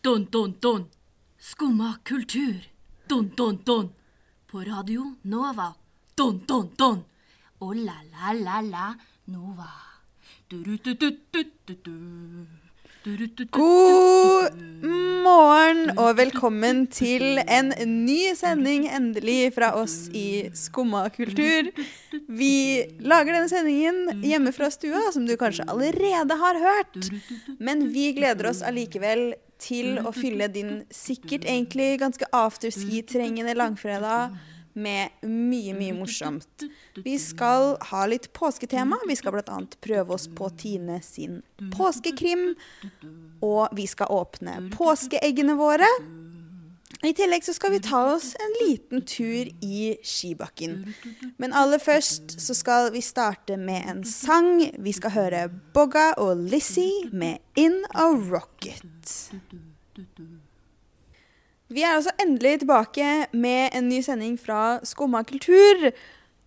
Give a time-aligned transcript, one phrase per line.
[0.00, 0.86] Don, don, don.
[1.40, 2.54] Skumma kultur.
[3.08, 3.90] Don, don, don.
[4.46, 5.74] På Radio Nova.
[6.14, 7.04] Don, don, don.
[7.58, 8.94] Og la, la, la, la
[9.26, 9.66] Nova.
[13.50, 14.54] God
[15.24, 17.74] morgen og velkommen til en
[18.04, 21.72] ny sending endelig fra oss i Skumma kultur.
[22.28, 22.54] Vi
[23.02, 27.10] lager denne sendingen hjemme fra stua, som du kanskje allerede har hørt.
[27.58, 34.36] Men vi gleder oss allikevel til å fylle din sikkert egentlig ganske afterski-trengende langfredag
[34.78, 36.64] med mye, mye morsomt.
[37.04, 39.00] Vi skal ha litt påsketema.
[39.08, 39.58] Vi skal bl.a.
[39.82, 41.40] prøve oss på Tine sin
[41.74, 42.52] påskekrim.
[43.42, 45.88] Og vi skal åpne påskeeggene våre.
[47.06, 50.80] I tillegg så skal vi ta oss en liten tur i skibakken.
[51.38, 54.64] Men aller først så skal vi starte med en sang.
[54.82, 55.44] Vi skal høre
[55.74, 59.14] Bogga og Lizzie med In a Rocket.
[61.68, 65.90] Vi er altså endelig tilbake med en ny sending fra Skumma kultur.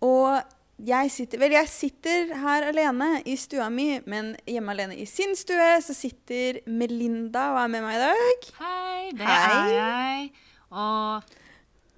[0.04, 0.42] Og
[0.82, 5.36] jeg sitter Vel, jeg sitter her alene i stua mi, men hjemme alene i sin
[5.38, 8.48] stue så sitter Melinda og er med meg i dag.
[8.58, 9.52] Hei, det Hei.
[9.52, 10.32] er jeg.
[10.72, 11.38] Og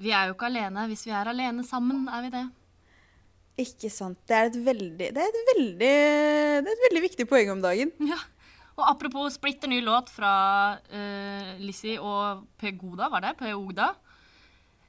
[0.02, 0.86] vi er jo ikke alene.
[0.90, 2.44] Hvis vi er alene sammen, er vi det.
[3.64, 4.18] Ikke sant.
[4.26, 7.64] Det er et veldig Det er et veldig, det er et veldig viktig poeng om
[7.64, 7.94] dagen.
[8.12, 8.20] Ja.
[8.74, 10.30] Og apropos splitter ny låt fra
[10.90, 13.36] uh, Lissi og Per Goda, var det?
[13.38, 13.92] Per Ogda?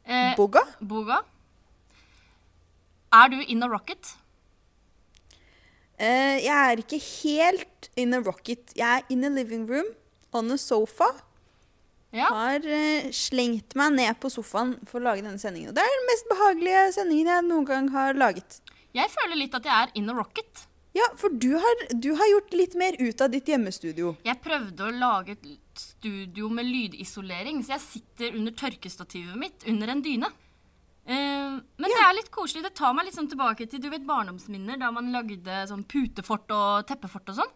[0.01, 0.63] Eh, Boga?
[0.81, 1.19] Boga.
[3.13, 4.15] Er du in a rocket?
[6.01, 8.73] Uh, jeg er ikke helt in a rocket.
[8.73, 9.93] Jeg er in a living room,
[10.33, 11.11] on a sofa.
[12.13, 12.29] Ja.
[12.31, 15.71] Har eh, slengt meg ned på sofaen for å lage denne sendingen.
[15.71, 18.61] Og det er den mest behagelige sendingen jeg noen gang har laget.
[18.95, 20.67] Jeg føler litt at jeg er in a rocket.
[20.95, 24.13] Ja, for du har, du har gjort litt mer ut av ditt hjemmestudio.
[24.23, 29.91] Jeg prøvde å lage et studio med lydisolering, så jeg sitter under tørkestativet mitt under
[29.91, 30.29] en dyne.
[31.05, 32.63] Eh, men det er litt koselig.
[32.65, 36.55] Det tar meg litt sånn tilbake til du vet, barndomsminner da man lagde sånn putefort
[36.55, 37.53] og teppefort og sånn.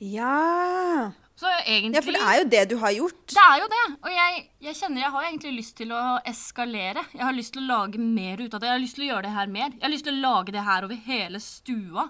[0.00, 1.10] Ja.
[1.40, 3.20] Så egentlig ja, for det er jo det du har gjort.
[3.32, 3.84] Det er jo det.
[4.04, 7.04] Og jeg, jeg kjenner jeg har egentlig lyst til å eskalere.
[7.14, 8.68] Jeg har lyst til å lage mer ut av det.
[8.68, 9.70] Jeg har lyst til å gjøre det her mer.
[9.72, 12.04] Jeg har lyst til å lage det her over hele stua.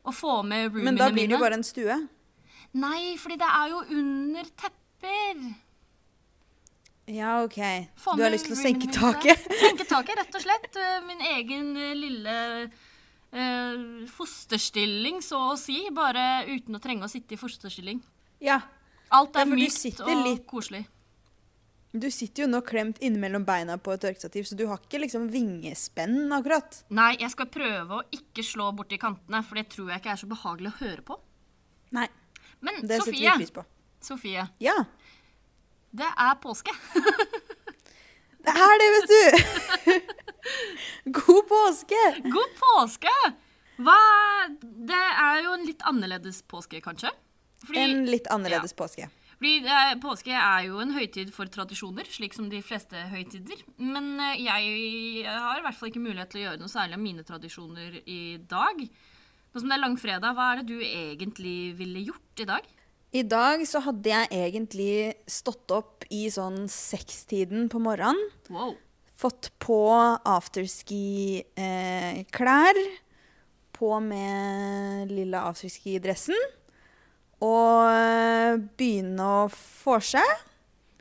[0.00, 2.00] Og få med roomene Men da blir det jo bare en stue.
[2.82, 5.46] Nei, fordi det er jo under tepper.
[7.14, 7.58] Ja, OK.
[8.16, 9.46] Du har lyst til å senke taket.
[9.62, 10.82] Senke taket, rett og slett.
[11.06, 12.36] Min egen eh, lille
[13.32, 15.82] eh, fosterstilling, så å si.
[15.94, 18.00] Bare uten å trenge å sitte i fosterstilling.
[18.40, 18.60] Ja.
[19.10, 20.86] Alt er for mykt og litt- koselig.
[21.92, 25.24] Du sitter jo nå klemt innimellom beina på et tørkestativ, så du har ikke liksom
[25.32, 26.84] vingespenn akkurat.
[26.94, 30.20] Nei, jeg skal prøve å ikke slå borti kantene, for det tror jeg ikke er
[30.22, 31.18] så behagelig å høre på.
[31.90, 32.06] Nei,
[32.62, 33.64] Men det setter Sofie, vi pris på.
[34.00, 34.76] Sofie, Ja.
[35.92, 36.70] det er påske.
[38.46, 40.10] Det er det, vet du!
[41.20, 42.02] God påske!
[42.24, 43.14] God påske!
[43.80, 43.96] Hva
[44.60, 47.12] Det er jo en litt annerledes påske, kanskje?
[47.64, 49.08] Fordi, En litt annerledes påske.
[49.36, 53.60] fordi eh, påske er jo en høytid for tradisjoner, slik som de fleste høytider.
[53.76, 57.04] Men eh, jeg har i hvert fall ikke mulighet til å gjøre noe særlig av
[57.04, 58.84] mine tradisjoner i dag.
[59.50, 62.68] Nå som det er langfredag, hva er det du egentlig ville gjort i dag?
[63.10, 68.30] I dag så hadde jeg egentlig stått opp i sånn sekstiden på morgenen.
[68.54, 68.74] Wow.
[69.18, 69.90] Fått på
[70.24, 72.74] afterski-klær.
[73.80, 76.36] på med lille afterski-dressen.
[77.40, 80.28] Og eh, begynne å få seg.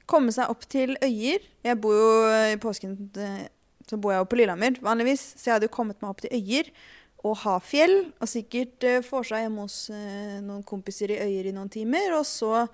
[0.07, 1.43] Komme seg opp til Øyer.
[1.67, 3.51] Jeg bor jo i påsken eh,
[3.89, 6.35] så bor jeg jo på Lillehammer vanligvis, så jeg hadde jo kommet meg opp til
[6.37, 6.69] Øyer
[7.27, 8.11] og Hafjell.
[8.19, 12.15] Og sikkert uh, seg hjemme hos uh, noen kompiser i Øyer i noen timer.
[12.19, 12.65] Og så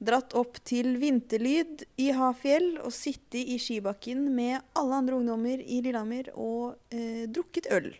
[0.00, 5.82] dratt opp til Vinterlyd i Hafjell og sittet i skibakken med alle andre ungdommer i
[5.84, 7.92] Lillehammer og uh, drukket øl.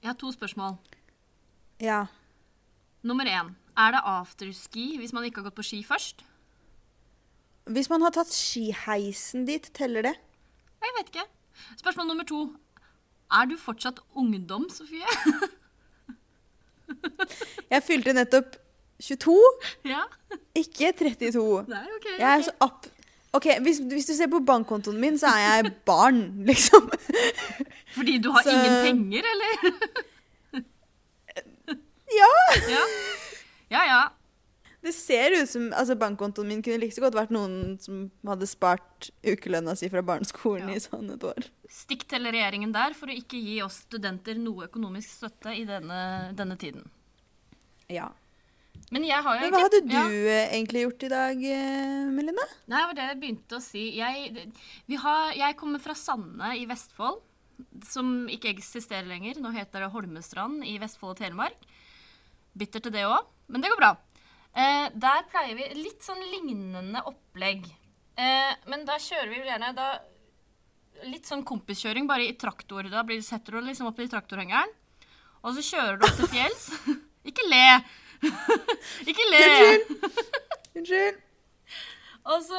[0.00, 0.78] Jeg har to spørsmål.
[1.80, 2.06] Ja.
[3.02, 3.54] Nummer én.
[3.76, 6.24] Er det afterski hvis man ikke har gått på ski først?
[7.70, 10.16] Hvis man har tatt skiheisen dit, teller det?
[10.80, 11.26] Jeg vet ikke.
[11.78, 12.40] Spørsmål nummer to.
[13.32, 15.06] Er du fortsatt ungdom, Sofie?
[17.70, 18.56] Jeg fylte nettopp
[19.00, 19.34] 22,
[19.88, 20.00] ja?
[20.58, 21.64] ikke 32.
[21.70, 22.44] Nei, okay, Jeg er ok.
[22.44, 22.86] så opp...
[23.32, 26.18] Ok, hvis, hvis du ser på bankkontoen min, så er jeg barn,
[26.50, 26.90] liksom.
[27.94, 29.50] Fordi du har Så- ingen penger, eller?
[32.10, 32.32] Ja!
[32.72, 32.82] ja.
[33.70, 34.00] Ja, ja.
[34.80, 38.46] Det ser ut som altså Bankkontoen min kunne like så godt vært noen som hadde
[38.48, 40.76] spart ukelønna si fra barneskolen Ja.
[40.78, 41.50] i sånn et år.
[41.68, 46.32] Stikk til regjeringen der for å ikke gi oss studenter noe økonomisk støtte i denne,
[46.38, 46.88] denne tiden.
[47.92, 48.08] Ja.
[48.90, 50.06] Men Men hva hadde du ja.
[50.08, 52.10] eh, egentlig gjort i dag, Melina?
[52.16, 52.46] Melinda?
[52.66, 53.82] Nei, det var det jeg begynte å si.
[53.98, 54.48] Jeg,
[54.88, 57.20] vi har, jeg kommer fra Sande i Vestfold,
[57.86, 59.38] som ikke eksisterer lenger.
[59.38, 61.68] Nå heter det Holmestrand i Vestfold og Telemark.
[62.56, 63.92] Bitter til det òg, men det går bra.
[64.50, 67.68] Eh, der pleier vi litt sånn lignende opplegg.
[68.18, 69.88] Eh, men da kjører vi gjerne da,
[71.06, 72.88] litt sånn kompiskjøring, bare i traktor.
[72.90, 74.74] Da blir, setter du liksom opp i traktorhengeren,
[75.40, 76.68] og så kjører du opp til fjells.
[77.30, 77.64] ikke le!
[79.10, 79.44] ikke le!
[80.76, 81.20] Unnskyld.
[82.30, 82.58] Og så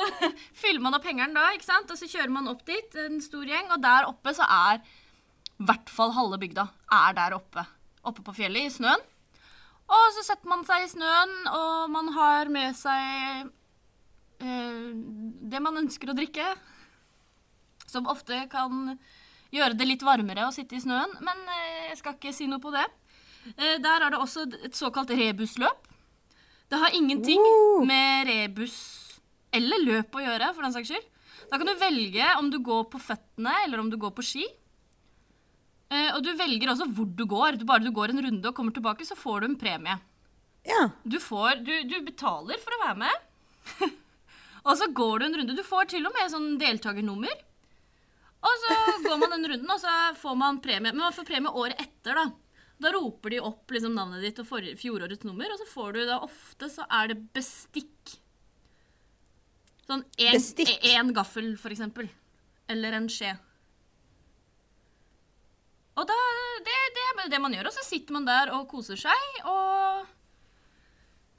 [0.57, 1.91] fyller man opp hengeren da, ikke sant?
[1.93, 5.67] Og så kjører man opp dit, en stor gjeng, og der oppe så er i
[5.69, 6.65] hvert fall halve bygda
[6.97, 7.63] er der oppe.
[8.09, 9.03] Oppe på fjellet i snøen.
[9.91, 13.49] Og så setter man seg i snøen, og man har med seg
[14.39, 14.91] eh,
[15.51, 16.47] det man ønsker å drikke.
[17.91, 18.95] Som ofte kan
[19.51, 22.63] gjøre det litt varmere å sitte i snøen, men eh, jeg skal ikke si noe
[22.63, 22.87] på det.
[23.57, 25.89] Eh, der er det også et såkalt rebusløp.
[26.71, 27.83] Det har ingenting Uh.
[27.83, 28.77] med rebus
[29.51, 31.07] eller løp å gjøre, for den saks skyld.
[31.51, 34.45] Da kan du velge om du går på føttene eller om du går på ski.
[35.91, 37.59] Eh, og du velger også hvor du går.
[37.59, 39.97] Du, bare du går en runde og kommer tilbake, så får du en premie.
[40.67, 40.85] Ja.
[41.03, 43.89] Du, får, du, du betaler for å være med.
[44.67, 45.57] og så går du en runde.
[45.57, 47.41] Du får til og med sånn deltakernummer.
[48.41, 50.89] Og så går man den runden, og så får man premie.
[50.89, 52.29] Men man får premie året etter, da.
[52.81, 56.17] Da roper de opp liksom, navnet ditt og fjorårets nummer, og så får du da
[56.25, 58.15] ofte så er det bestikk.
[59.85, 62.09] Sånn en, gaffel, for eksempel.
[62.71, 63.35] Eller en skje.
[66.01, 66.17] Og da,
[66.65, 67.69] det, det er bare det man gjør.
[67.69, 70.07] Og så sitter man der og koser seg, og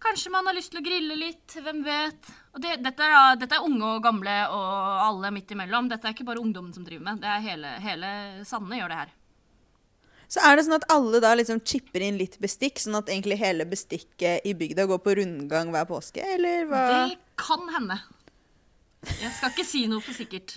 [0.03, 2.31] kanskje man har lyst til å grille litt, hvem vet.
[2.55, 5.91] Og det, dette, er, dette er unge og gamle og alle midt imellom.
[5.91, 7.25] Dette er ikke bare ungdommen som driver med.
[7.25, 8.15] Det er hele, hele
[8.47, 9.13] Sanne gjør det her.
[10.33, 13.37] Så er det sånn at alle da liksom chipper inn litt bestikk, sånn at egentlig
[13.43, 16.85] hele bestikket i bygda går på rundgang hver påske, eller hva?
[16.89, 17.99] Det kan hende.
[19.11, 20.57] Jeg skal ikke si noe for sikkert.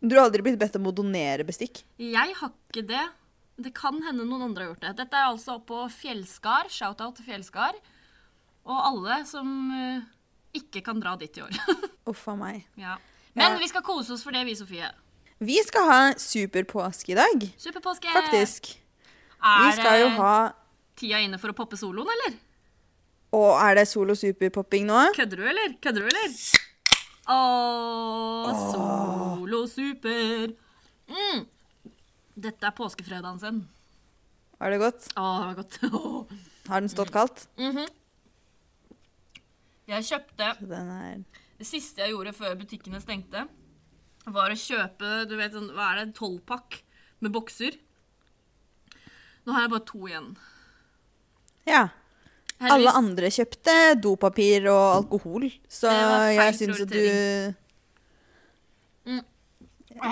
[0.00, 1.82] Du har aldri blitt bedt om å donere bestikk?
[2.00, 3.02] Jeg har ikke det.
[3.60, 4.92] Det kan hende noen andre har gjort det.
[5.02, 6.70] Dette er altså på Fjellskar.
[6.72, 7.76] Shout-out til Fjellskar.
[8.64, 10.00] Og alle som eh,
[10.56, 11.52] ikke kan dra dit i år.
[12.10, 12.64] Uff a meg.
[12.80, 12.96] ja.
[13.36, 13.58] Men Ja.
[13.60, 14.88] vi skal kose oss for det, vi, Sofie.
[15.38, 18.08] Vi skal ha superpåske i dag, Superpåske.
[18.10, 18.72] faktisk.
[19.38, 20.32] Er Vi skal jo ha
[20.98, 22.34] tida inne for å poppe soloen, eller?
[23.38, 25.04] Og er det solo superpopping nå?
[25.14, 25.76] Kødder du, eller?
[25.80, 26.34] Kødder du, eller?
[27.28, 30.54] Åh, solo super.
[31.10, 31.44] Mm.
[32.40, 33.60] Dette er påskefredagen sin.
[34.60, 35.08] Var det godt?
[35.16, 35.78] Åh, det var godt.
[36.70, 37.46] Har den stått kaldt?
[37.58, 37.86] Mhm.
[39.90, 41.24] Jeg kjøpte Den
[41.58, 43.42] Det siste jeg gjorde før butikkene stengte,
[44.30, 46.78] var å kjøpe du vet, sånn, hva er det, tolvpakk
[47.24, 47.74] med bokser.
[49.44, 50.28] Nå har jeg bare to igjen.
[51.66, 51.88] Ja.
[52.60, 55.92] Alle andre kjøpte dopapir og alkohol, så
[56.34, 57.54] jeg syns at du
[59.08, 59.22] mm.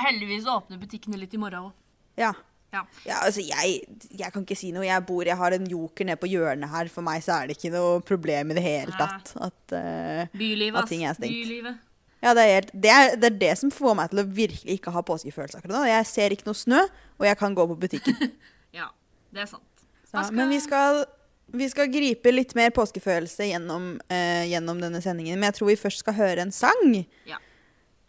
[0.06, 1.75] heldigvis åpner butikkene litt i morgen òg.
[2.19, 2.33] Ja.
[2.73, 2.83] Ja.
[3.06, 3.81] Ja, altså, jeg,
[4.12, 4.85] jeg kan ikke si noe.
[4.85, 6.91] Jeg bor, jeg har en joker nede på hjørnet her.
[6.93, 9.33] For meg så er det ikke noe problem i det hele tatt.
[9.41, 11.33] At, uh, Bylivet, At ting er stengt.
[11.33, 11.79] Bylivet.
[12.21, 14.77] ja, det er, helt, det, er, det er det som får meg til å virkelig
[14.77, 15.87] ikke ha påskefølelse akkurat nå.
[15.89, 16.83] Jeg ser ikke noe snø,
[17.17, 18.21] og jeg kan gå på butikken.
[18.77, 18.91] Ja,
[19.33, 19.65] det er sant.
[20.05, 21.06] Skal- Men vi skal,
[21.53, 25.39] vi skal gripe litt mer påskefølelse gjennom, eh, gjennom denne sendingen.
[25.39, 27.06] Men jeg tror vi først skal høre en sang.
[27.29, 27.39] Ja.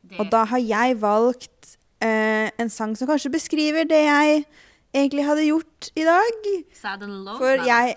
[0.03, 4.46] Det, Og da har jeg valgt eh, en sang som kanskje beskriver det jeg
[4.93, 6.50] egentlig hadde gjort i dag.
[6.74, 7.38] Sad and low.
[7.38, 7.96] For jeg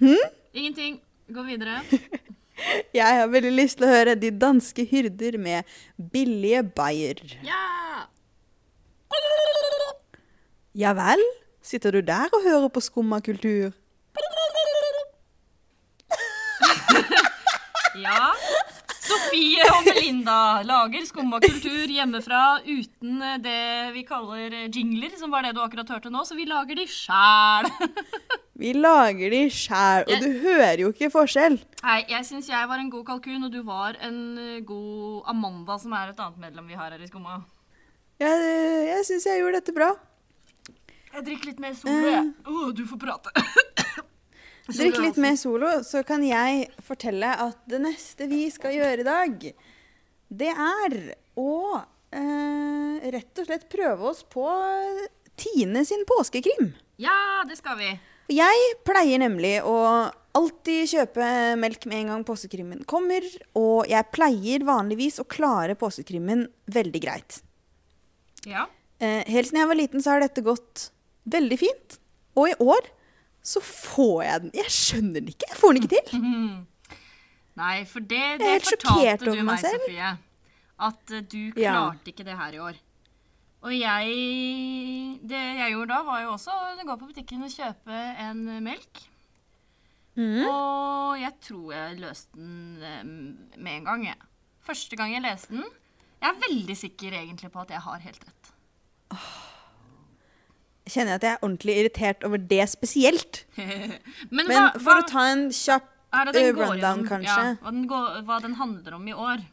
[0.00, 1.00] jeg, Ingenting.
[1.32, 1.82] Gå videre.
[2.96, 5.64] jeg har veldig lyst til å høre De danske hyrder med
[6.12, 7.20] billige bayer.
[7.46, 8.06] Ja!
[10.78, 11.20] Ja vel?
[11.64, 13.72] Sitter du der og hører på Skumma kultur?
[17.98, 18.32] Ja.
[19.08, 23.60] Sofie og Melinda lager skumma kultur hjemmefra uten eh, det
[23.94, 26.86] vi kaller eh, jingler, som var det du akkurat hørte nå, så vi lager de
[26.90, 27.70] sjæl.
[28.58, 31.60] Vi lager de sjæl, og du hører jo ikke forskjell.
[31.84, 35.76] Nei, jeg syns jeg var en god kalkun, og du var en eh, god Amanda,
[35.78, 37.36] som er et annet medlem vi har her i Skumma.
[38.18, 38.50] Jeg,
[38.88, 39.92] jeg syns jeg gjorde dette bra.
[41.14, 42.34] Jeg drikker litt mer solo, jeg.
[42.50, 43.30] Å, du får prate.
[44.68, 49.06] Drikk litt mer solo, så kan jeg fortelle at det neste vi skal gjøre i
[49.06, 49.46] dag,
[50.28, 50.96] det er
[51.40, 51.54] å
[52.12, 54.44] eh, rett og slett prøve oss på
[55.38, 56.72] Tine sin påskekrim.
[57.00, 57.92] Ja, det skal vi.
[58.34, 59.76] Jeg pleier nemlig å
[60.36, 63.24] alltid kjøpe melk med en gang påskekrimmen kommer,
[63.56, 66.44] og jeg pleier vanligvis å klare påskekrimmen
[66.74, 67.40] veldig greit.
[68.44, 68.66] Ja.
[69.00, 70.90] Eh, helt siden jeg var liten så har dette gått
[71.30, 71.98] veldig fint.
[72.38, 72.92] Og i år
[73.48, 74.50] så får jeg den.
[74.58, 75.48] Jeg skjønner den ikke.
[75.48, 76.18] Jeg får den ikke til.
[77.62, 79.80] Nei, for det, det fortalte du meg selv.
[79.86, 80.10] Sofie.
[80.78, 81.72] At du du Ja.
[81.74, 82.76] klarte ikke det her i år.
[83.66, 87.96] Og jeg Det jeg gjorde da, var jo også å gå på butikken og kjøpe
[88.28, 89.00] en eh, melk.
[90.18, 90.44] Mm.
[90.46, 93.02] Og jeg tror jeg løste den eh,
[93.58, 94.16] med en gang, jeg.
[94.66, 95.66] Første gang jeg leste den.
[96.22, 98.52] Jeg er veldig sikker egentlig på at jeg har helt rett.
[100.88, 103.44] Kjenner jeg at jeg er ordentlig irritert over det spesielt.
[103.58, 105.88] Men, Men hva, for hva å ta en kjapp
[106.32, 107.38] eh, rundown, kanskje.
[107.52, 109.44] Ja, hva, den går, hva den handler om i år.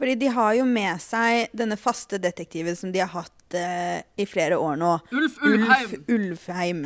[0.00, 4.24] Fordi de har jo med seg denne faste detektiven som de har hatt uh, i
[4.28, 4.94] flere år nå.
[5.12, 5.90] Ulf Ulfheim.
[5.90, 6.84] Ulf Ulfheim.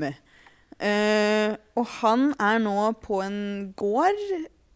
[0.75, 3.39] Uh, og han er nå på en
[3.79, 4.19] gård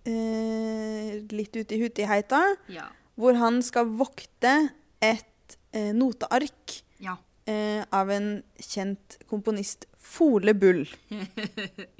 [0.06, 2.86] uh, litt ute i Hutiheita, Ja.
[3.18, 4.54] hvor han skal vokte
[5.02, 7.18] et noteark Ja.
[7.48, 10.86] Eh, av en kjent komponist, Fole Bull.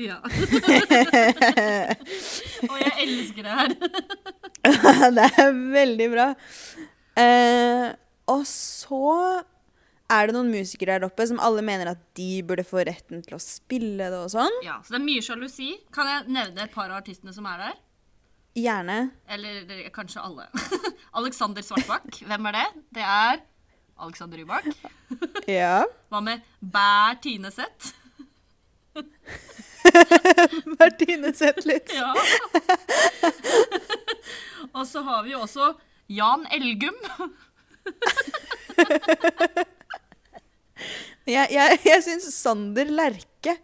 [0.09, 0.17] ja.
[2.71, 3.71] Og jeg elsker det her.
[5.19, 6.27] det er veldig bra.
[7.19, 7.87] Eh,
[8.29, 9.43] og så
[10.09, 13.37] er det noen musikere der oppe som alle mener at de burde få retten til
[13.37, 14.55] å spille det og sånn.
[14.65, 15.71] Ja, Så det er mye sjalusi.
[15.95, 17.75] Kan jeg nevne et par av artistene som er der?
[18.59, 18.99] Gjerne.
[19.31, 20.45] Eller eller kanskje alle.
[21.21, 22.23] Alexander Svartbakk.
[22.27, 22.67] Hvem er det?
[22.99, 23.35] Det er
[23.99, 24.65] Alexander Rybak.
[25.49, 25.85] Ja.
[26.13, 27.95] Hva med Bær Tine Seth?
[30.79, 31.95] Martine Zetlitz.
[31.95, 32.13] Ja.
[34.77, 35.71] Og så har vi jo også
[36.13, 36.99] Jan Elgum.
[41.29, 43.57] Jeg, jeg, jeg syns Sander Lerke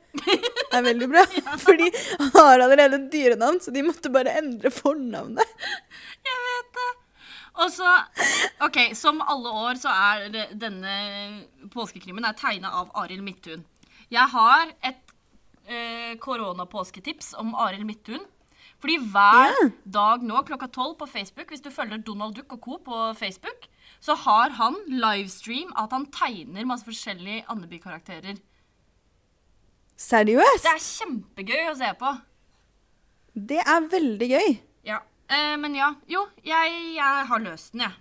[0.75, 1.23] er veldig bra.
[1.61, 1.89] Fordi
[2.19, 5.69] han har allerede dyrenavn, så de måtte bare endre fornavnet.
[6.25, 6.91] Jeg vet det.
[7.55, 7.87] Og så
[8.67, 10.95] OK, som alle år så er denne
[11.75, 13.63] påskekrimmen er tegna av Arild Midthun.
[14.11, 15.15] Jeg har et
[15.71, 18.25] eh, koronapåsketips om Arild Midthun.
[18.85, 19.71] Fordi hver yeah.
[19.89, 22.77] dag nå klokka tolv på Facebook, hvis du følger Donald Duck og co.
[22.85, 23.69] på Facebook,
[24.01, 28.37] så har han livestream at han tegner masse forskjellige Andeby-karakterer.
[29.97, 30.67] Seriøst?
[30.67, 32.13] Det er kjempegøy å se på.
[33.35, 34.55] Det er veldig gøy.
[34.85, 35.01] Ja.
[35.29, 35.93] Eh, men ja.
[36.11, 38.01] Jo, jeg, jeg har løst den, jeg.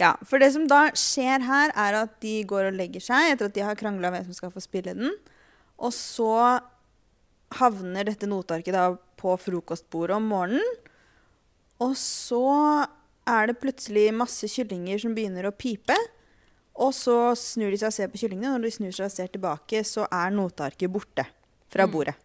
[0.00, 3.50] Ja, for det som da skjer her, er at de går og legger seg etter
[3.50, 5.12] at de har krangla hvem som skal få spille den.
[5.76, 6.60] Og så
[7.58, 8.86] havner dette notearket da
[9.20, 10.78] på frokostbordet om morgenen.
[11.84, 12.40] Og så
[13.28, 15.96] er det plutselig masse kyllinger som begynner å pipe.
[16.80, 19.32] Og så snur de seg og ser på kyllingene, når de snur seg og ser
[19.34, 21.26] tilbake, så er notearket borte
[21.70, 22.16] fra bordet.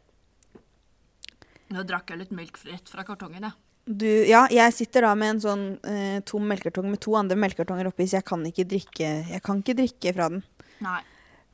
[1.74, 3.56] Nå drakk jeg litt melk rett fra kartongen, jeg.
[3.86, 7.90] Du, ja, jeg sitter da med en sånn eh, tom melkekartong med to andre melkekartonger
[7.92, 10.42] oppi, så jeg kan ikke drikke, jeg kan ikke drikke fra den.
[10.86, 11.00] Nei.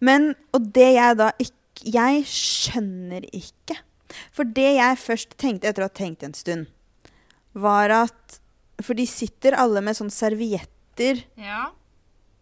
[0.02, 3.76] Men, og det jeg da ikke Jeg skjønner ikke.
[4.36, 6.68] For det jeg først tenkte etter å ha tenkt en stund,
[7.58, 8.40] var at
[8.84, 11.68] For de sitter alle med sånn servietter Ja.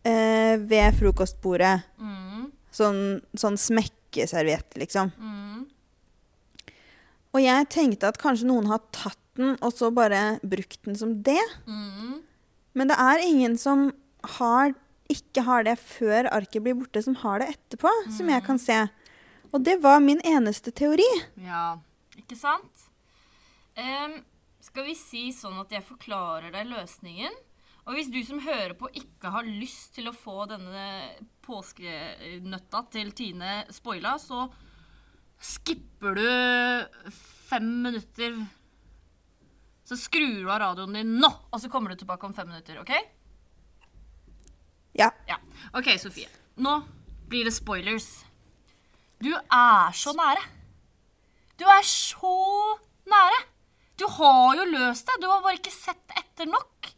[0.07, 1.83] eh, ved frokostbordet.
[1.99, 2.49] Mm.
[2.71, 2.99] Sånn,
[3.35, 5.11] sånn smekkeserviett, liksom.
[5.19, 5.48] Mm.
[7.36, 11.13] Og jeg tenkte at kanskje noen har tatt den og så bare brukt den som
[11.24, 11.41] det.
[11.69, 12.19] Mm.
[12.77, 13.89] Men det er ingen som
[14.38, 14.74] har,
[15.12, 18.79] ikke har det før arket blir borte, som har det etterpå, som jeg kan se.
[19.53, 21.07] Og det var min eneste teori.
[21.41, 21.79] Ja,
[22.19, 22.89] ikke sant?
[23.79, 24.19] Um,
[24.62, 27.38] skal vi si sånn at jeg forklarer deg løsningen?
[27.89, 33.09] Og hvis du som hører på ikke har lyst til å få denne påskenøtta til
[33.17, 34.45] Tine spoila, så
[35.39, 37.12] skipper du
[37.50, 38.36] fem minutter.
[39.84, 42.79] Så skrur du av radioen din nå, og så kommer du tilbake om fem minutter,
[42.81, 42.91] OK?
[45.00, 45.10] Ja.
[45.27, 45.39] Ja.
[45.74, 46.29] OK, Sofie.
[46.60, 46.81] Nå
[47.29, 48.10] blir det spoilers.
[49.19, 50.43] Du er så nære.
[51.60, 52.36] Du er så
[53.10, 53.39] nære.
[54.00, 55.17] Du har jo løst det.
[55.22, 56.91] Du har bare ikke sett etter nok.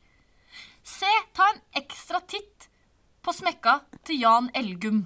[0.85, 2.67] Se, ta en ekstra titt
[3.21, 5.05] på smekka til Jan Elgum.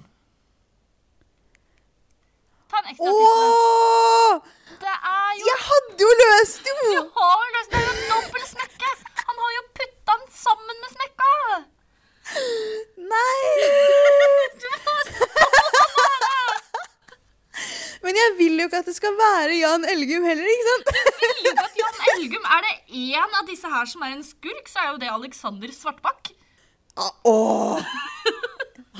[2.70, 3.10] Ta en ekstra.
[3.10, 4.34] Åh!
[4.82, 6.74] Det er jo Jeg hadde jo løst det!
[6.82, 7.80] Du har jo løst det.
[7.80, 8.92] Er jo dobbel smekke.
[9.26, 11.32] Han har jo putta den sammen med smekka.
[13.12, 13.38] Nei!
[14.62, 14.68] Du
[18.06, 20.90] Men jeg vil jo ikke at det skal være Jan Elgum heller, ikke sant?
[21.22, 24.26] vil jo ikke at Jan Elgum Er det én av disse her som er en
[24.26, 26.30] skurk, så er jo det Alexander Svartbakk.
[26.96, 27.80] Ah, Åh!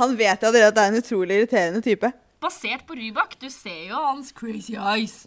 [0.01, 2.11] Han vet jo allerede at det er en utrolig irriterende type.
[2.43, 3.39] Basert på Rybak.
[3.41, 5.27] Du ser jo hans crazy eyes.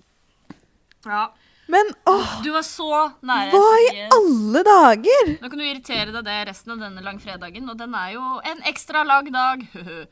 [1.06, 1.30] Ja.
[1.70, 2.90] Men åh, Du var så
[3.22, 3.52] nære.
[3.54, 5.32] hva i alle dager?
[5.42, 8.62] Nå kan du irritere deg det resten av denne langfredagen, og den er jo en
[8.72, 9.66] ekstra lang dag.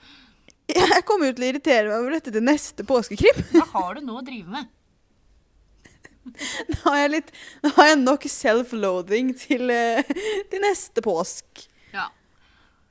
[0.67, 3.37] Jeg kommer jo til å irritere meg over dette til neste påskekrim.
[3.55, 4.67] Hva har du nå å drive med?
[6.67, 7.29] Nå har jeg, litt,
[7.63, 10.03] nå har jeg nok self-loathing til, eh,
[10.51, 11.61] til neste påsk.
[11.93, 12.09] Ja.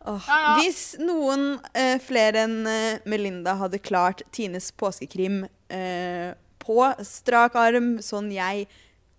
[0.07, 0.53] Åh, Ja, ja.
[0.61, 7.97] Hvis noen eh, flere enn eh, Melinda hadde klart Tines påskekrim eh, på strak arm,
[8.03, 8.69] sånn jeg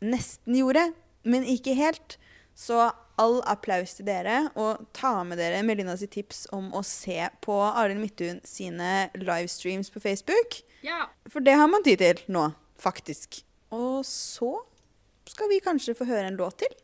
[0.04, 0.90] nesten gjorde,
[1.28, 2.18] men ikke helt,
[2.56, 7.56] så all applaus til dere, og ta med dere Melindas tips om å se på
[7.66, 10.62] Arild Midthun sine livestreams på Facebook.
[10.86, 11.08] ja.
[11.32, 13.42] For det har man tid til nå, faktisk.
[13.74, 14.54] Og så
[15.28, 16.76] skal vi kanskje få høre en låt til.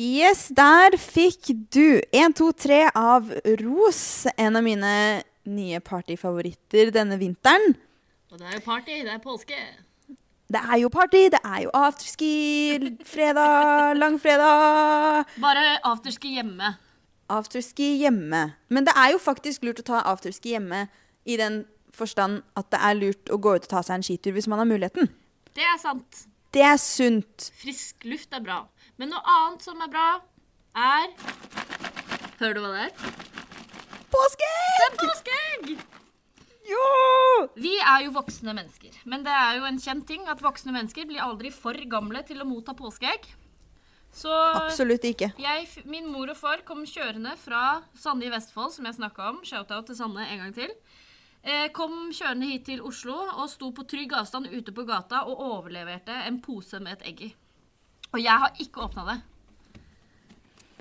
[0.00, 3.28] Yes, der fikk du 1, 2, 3 av
[3.60, 4.92] Ros, en av mine
[5.44, 7.74] nye partyfavoritter denne vinteren.
[8.32, 9.58] Og det er jo party, det er påske.
[10.52, 12.32] Det er jo party, det er jo afterski,
[13.04, 15.28] fredag, langfredag.
[15.44, 16.72] Bare afterski hjemme.
[17.28, 18.46] Afterski hjemme.
[18.72, 20.86] Men det er jo faktisk lurt å ta afterski hjemme
[21.28, 24.32] i den forstand at det er lurt å gå ut og ta seg en skitur
[24.32, 25.12] hvis man har muligheten.
[25.52, 26.24] Det er sant.
[26.52, 27.52] Det er sunt.
[27.60, 28.62] Frisk luft er bra.
[29.02, 30.08] Men noe annet som er bra,
[30.78, 31.08] er
[32.38, 32.92] Hører du hva det er?
[34.12, 34.76] Påskeegg!
[34.78, 35.72] Det er påskeegg!
[36.68, 36.84] Jo!
[37.56, 41.10] Vi er jo voksne mennesker, men det er jo en kjent ting at voksne mennesker
[41.10, 43.26] blir aldri for gamle til å motta påskeegg.
[44.14, 44.30] Så
[44.60, 45.32] Absolutt ikke.
[45.34, 49.42] jeg, min mor og far kom kjørende fra Sande i Vestfold, som jeg snakka om.
[49.42, 50.78] Shout-out til Sanne en gang til.
[51.42, 55.42] Eh, kom kjørende hit til Oslo og sto på trygg avstand ute på gata og
[55.50, 57.36] overleverte en pose med et egg i.
[58.12, 59.18] Og jeg har ikke åpna det.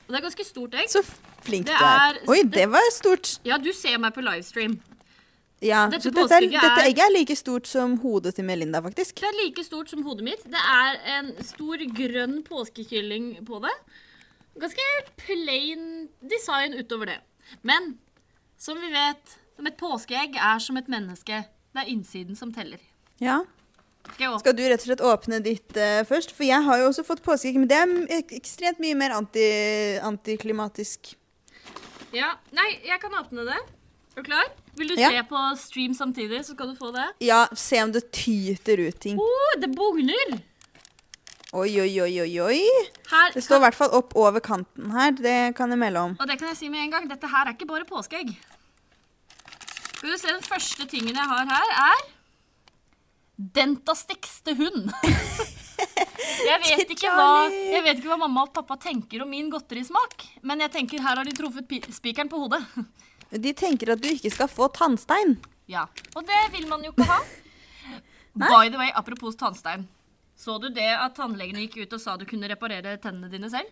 [0.05, 0.89] Og det er ganske stort egg.
[0.91, 1.03] Så
[1.45, 2.17] flink Det du er.
[2.27, 3.37] Oi, det var stort.
[3.47, 4.79] Ja, du ser meg på livestream.
[5.61, 9.19] Ja, Dette så dette, er, dette egget er like stort som hodet til Melinda, faktisk.
[9.21, 10.41] Det er like stort som hodet mitt.
[10.49, 13.73] Det er en stor grønn påskekylling på det.
[14.59, 14.87] Ganske
[15.21, 17.19] plain design utover det.
[17.61, 17.93] Men
[18.57, 21.43] som vi vet, som et påskeegg er som et menneske.
[21.71, 22.81] Det er innsiden som teller.
[23.21, 23.43] Ja.
[24.15, 24.39] Skal?
[24.41, 26.33] Skal du rett og slett åpne ditt uh, først?
[26.35, 29.45] For jeg har jo også fått påskeegg, men det er ekstremt mye mer anti,
[30.01, 31.13] antiklimatisk.
[32.15, 33.59] Ja, nei, jeg kan åpne det.
[34.11, 34.49] Er du klar?
[34.75, 35.09] Vil du Ja.
[35.13, 37.05] se på stream samtidig, så skal du få det.
[37.23, 39.19] Ja, se om det tyter ut ting.
[39.21, 40.41] Å, det bugner!
[41.53, 42.59] Oi, oi, oi, oi, oi.
[43.11, 45.11] Her Det står i hvert fall opp over kanten her.
[45.11, 46.13] Det kan jeg melde om.
[46.19, 47.07] Og det kan jeg si med en gang.
[47.11, 48.31] Dette her er ikke bare påskeegg.
[49.97, 52.05] Skal du se, Den første tingen jeg har her, er
[53.41, 54.91] Dentastix til hund.
[56.49, 60.27] jeg, vet ikke hva, jeg vet ikke hva mamma og pappa tenker om min godterismak,
[60.45, 62.61] men jeg tenker her har de truffet spikeren på hodet.
[63.31, 65.37] De tenker at du ikke skal få tannstein.
[65.71, 67.21] ja, Og det vil man jo ikke ha.
[68.35, 69.87] By the way, apropos tannstein.
[70.37, 73.69] Så du det at tannlegene gikk ut og sa du kunne reparere tennene dine selv?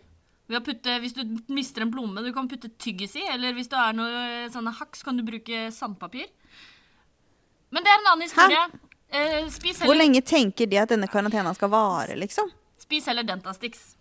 [0.50, 1.22] Putte, hvis du
[1.54, 5.04] mister en plomme, du kan putte tyggis i, eller hvis du er noe sånne haks,
[5.06, 6.26] kan du bruke sandpapir.
[7.70, 8.64] Men det er en annen historie.
[9.12, 12.50] Eh, spis, Hvor lenge tenker de at denne karantena skal vare, liksom?
[12.80, 13.94] spis heller Dentastix.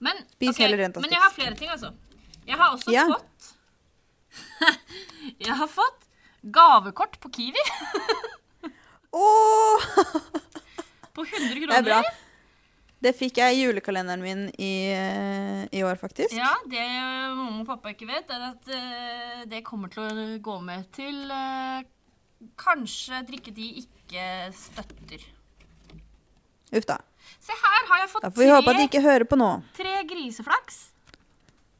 [0.00, 1.02] Men, Spis ok, heller Dentastix.
[1.08, 1.92] men jeg har flere ting, altså.
[2.46, 3.04] Jeg har også Ja.
[3.06, 3.54] fått
[5.46, 6.04] Jeg har fått
[6.54, 7.64] gavekort på Kiwi
[9.12, 9.80] Åh!
[11.14, 11.66] på 100 kroner.
[11.66, 12.02] Det er bra.
[13.00, 16.34] Det fikk jeg i julekalenderen min i, eh, i år, faktisk.
[16.34, 16.82] Ja, det
[17.38, 21.30] mamma og pappa ikke vet, er at eh, det kommer til å gå med til
[21.30, 21.82] eh,
[22.60, 25.24] kanskje drikke de ikke støtter.
[26.76, 26.98] Uff da.
[27.40, 29.48] Se her har jeg fått Da får vi håpe at de ikke hører på nå.
[29.76, 30.78] tre griseflaks.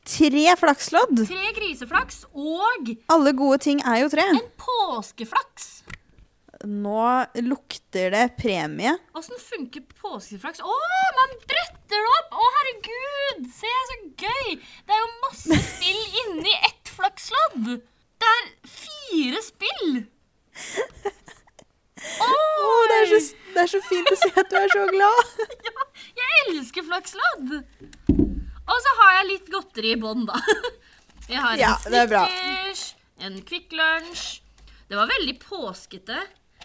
[0.08, 1.18] Tre flakslodd!
[1.28, 4.24] Tre griseflaks og Alle gode ting er jo tre.
[4.32, 5.66] en påskeflaks.
[6.64, 7.02] Nå
[7.44, 8.94] lukter det premie.
[9.14, 10.62] Åssen funker påskeflaks?
[10.64, 10.78] Å,
[11.18, 12.32] man bretter det opp!
[12.40, 13.44] Å, herregud!
[13.52, 14.56] Se, så gøy!
[14.88, 17.68] Det er jo masse spill inni ett flakslodd.
[18.18, 20.00] Det er fire spill!
[22.18, 22.28] Å,
[22.88, 23.18] det, er så,
[23.54, 25.32] det er så fint å se at du er så glad.
[25.68, 25.86] ja,
[26.20, 27.54] jeg elsker flakslodd!
[28.68, 30.38] Og så har jeg litt godteri i bånn, da.
[31.28, 32.08] Jeg har Ja, en er.
[32.08, 32.82] Snickers,
[33.20, 34.22] en Kvikk Lunsj.
[34.88, 36.16] Det var veldig påskete.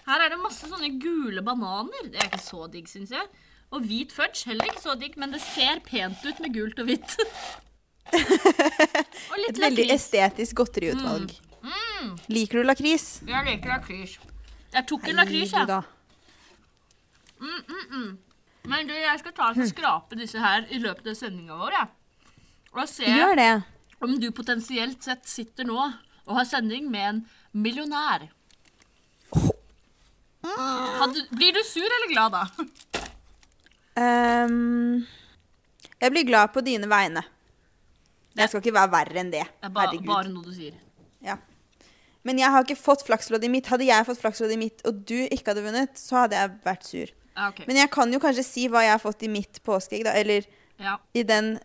[0.06, 2.06] Her er det masse sånne gule bananer.
[2.08, 3.28] Det er ikke så digg, syns jeg.
[3.76, 6.88] Og hvit fudge, heller ikke så digg, men det ser pent ut med gult og
[6.88, 7.16] hvitt.
[8.14, 9.96] og litt Et veldig lakris.
[9.98, 11.36] estetisk godteriutvalg.
[12.28, 13.08] Liker du lakris?
[13.28, 14.18] Jeg liker lakris.
[14.74, 15.84] Jeg tok en lakris, jeg.
[17.40, 18.12] Mm, mm, mm.
[18.72, 21.92] Men du, jeg skal ta og skrape disse her i løpet av sendinga vår, jeg.
[22.74, 23.52] Og se Gjør det.
[24.04, 27.20] om du potensielt sett sitter nå og har sending med en
[27.54, 28.30] millionær.
[30.44, 32.44] Hadde, blir du sur eller glad da?
[33.94, 35.04] Um,
[36.02, 37.24] jeg blir glad på dine vegne.
[38.34, 39.46] Jeg skal ikke være verre enn det.
[39.62, 40.74] Det er ba bare noe du sier.
[41.24, 41.38] Ja.
[42.24, 43.68] Men jeg har ikke fått flaksloddet mitt.
[43.72, 47.14] Hadde jeg fått flaksloddet mitt, og du ikke hadde vunnet, så hadde jeg vært sur.
[47.34, 47.66] Okay.
[47.68, 50.14] Men jeg kan jo kanskje si hva jeg har fått i mitt påskeegg, da.
[50.20, 50.48] Eller
[50.82, 50.98] ja.
[51.18, 51.56] i den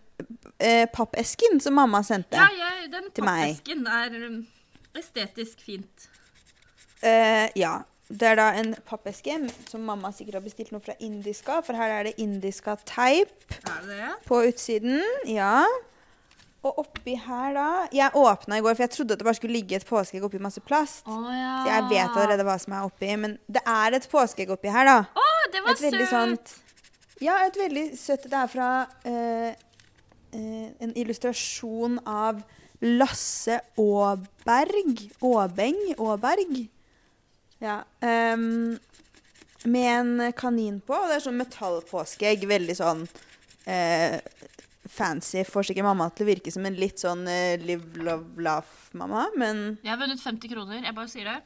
[0.59, 2.39] eh, pappesken som mamma sendte.
[2.41, 3.53] ja, ja, den Til meg.
[3.53, 4.41] pappesken er um,
[4.99, 6.09] estetisk fint.
[7.03, 7.79] Eh, ja.
[8.09, 9.35] Det er da en pappeske
[9.69, 13.53] som mamma sikkert har bestilt noe fra Indiska, for her er det Indiska teip
[14.25, 15.03] på utsiden.
[15.29, 15.61] Ja.
[16.67, 19.55] Og oppi her, da Jeg åpna i går, for jeg trodde at det bare skulle
[19.55, 21.05] ligge et påskeegg oppi masse plast.
[21.07, 21.53] Oh, ja.
[21.63, 24.89] Så jeg vet allerede hva som er oppi, men det er et påskeegg oppi her,
[24.91, 24.97] da.
[25.15, 26.09] Oh, det var Et søtt!
[26.11, 26.57] sånt
[27.23, 28.69] Ja, et veldig søtt Det er fra
[29.07, 29.55] eh,
[30.35, 32.43] eh, en illustrasjon av
[32.83, 35.01] Lasse Aaberg.
[35.23, 35.79] Aabeng?
[35.99, 36.69] Aaberg?
[37.63, 37.81] Ja.
[38.03, 38.79] Um,
[39.67, 42.45] med en kanin på, og det er sånn metallpåskeegg.
[42.47, 43.01] Veldig sånn
[43.67, 44.21] eh,
[44.99, 45.45] fancy.
[45.47, 49.63] Får sikkert mamma til å virke som en litt sånn eh, live, love, laugh-mamma, men
[49.85, 50.83] Jeg har vunnet 50 kroner.
[50.85, 51.39] Jeg bare sier det.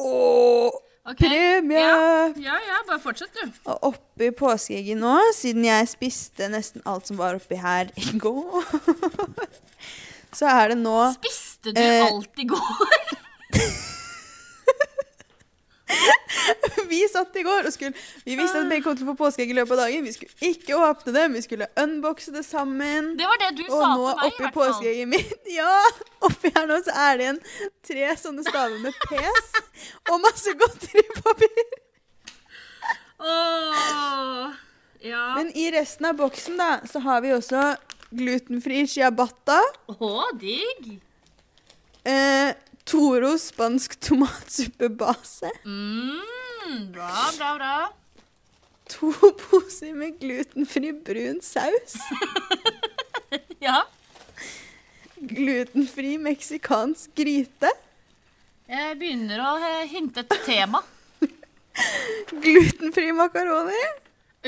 [0.00, 0.70] Åh,
[1.10, 1.16] Ok.
[1.16, 1.80] premie!
[1.80, 3.54] Ja, ja, ja, bare fortsett, du.
[3.72, 8.68] Og oppi påskeegget nå, siden jeg spiste nesten alt som var oppi her i går,
[10.36, 12.04] så er det nå Spiste du Eh.
[12.04, 13.00] alt i går?
[16.90, 17.94] Vi satt i går og skulle
[18.26, 20.04] Vi visste at begge kom til å få påskeegg i løpet av dagen.
[20.06, 23.12] Vi skulle ikke åpne det, vi skulle unboxe det sammen.
[23.18, 24.54] Det var det du Og sa til meg, i oppi hvert fall.
[24.60, 25.74] påskeegget mitt Ja!
[26.28, 27.42] Oppi her nå så er det igjen
[27.90, 29.52] tre sånne staver med pes
[30.10, 31.76] og masse godteripapir.
[33.20, 34.50] Åh,
[35.04, 35.24] ja.
[35.36, 37.74] Men i resten av boksen da, så har vi også
[38.16, 39.58] glutenfri ciabatta.
[39.92, 40.90] Å, digg.
[42.08, 42.50] Eh,
[42.90, 45.50] Toro spansk tomatsuppebase.
[45.64, 47.92] Mm, bra, bra, bra.
[48.90, 51.94] To poser med glutenfri brun saus.
[53.60, 53.84] Ja.
[55.20, 57.68] Glutenfri meksikansk gryte.
[58.66, 60.80] Jeg begynner å eh, hinte et tema.
[62.42, 63.82] Glutenfri makaroni.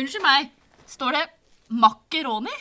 [0.00, 0.48] Unnskyld meg,
[0.88, 1.22] står det
[1.84, 2.56] makaroni?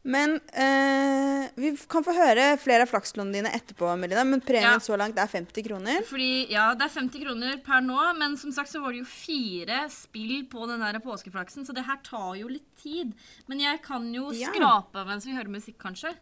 [0.08, 4.22] Men eh, vi kan få høre flere av flakslånene dine etterpå, Melina.
[4.24, 4.80] Men premien Ja.
[4.80, 6.00] så langt er 50 kroner.
[6.08, 9.08] Fordi, ja, det er 50 kroner per nå, men som sagt så var det jo
[9.10, 13.12] fire spill på den der påskeflaksen, så det her tar jo litt tid.
[13.48, 14.48] Men jeg kan jo Ja.
[14.54, 16.14] skrape mens vi hører musikk, kanskje.